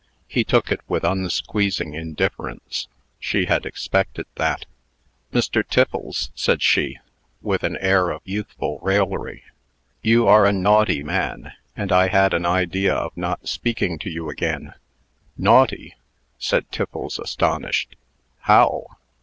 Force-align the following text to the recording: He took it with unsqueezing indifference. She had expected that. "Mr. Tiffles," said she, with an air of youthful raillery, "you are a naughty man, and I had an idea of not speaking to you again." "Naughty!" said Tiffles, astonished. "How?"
He 0.27 0.43
took 0.43 0.71
it 0.71 0.81
with 0.87 1.03
unsqueezing 1.03 1.93
indifference. 1.93 2.87
She 3.19 3.45
had 3.45 3.67
expected 3.67 4.25
that. 4.33 4.65
"Mr. 5.31 5.63
Tiffles," 5.63 6.31
said 6.33 6.63
she, 6.63 6.97
with 7.43 7.63
an 7.63 7.77
air 7.77 8.09
of 8.09 8.23
youthful 8.25 8.79
raillery, 8.81 9.43
"you 10.01 10.27
are 10.27 10.47
a 10.47 10.51
naughty 10.51 11.03
man, 11.03 11.51
and 11.77 11.91
I 11.91 12.07
had 12.07 12.33
an 12.33 12.47
idea 12.47 12.95
of 12.95 13.15
not 13.15 13.47
speaking 13.47 13.99
to 13.99 14.09
you 14.09 14.27
again." 14.27 14.73
"Naughty!" 15.37 15.93
said 16.39 16.71
Tiffles, 16.71 17.19
astonished. 17.19 17.95
"How?" 18.39 18.87